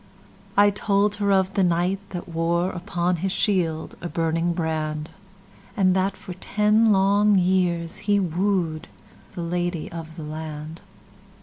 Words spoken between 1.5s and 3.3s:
the Knight that woreUpon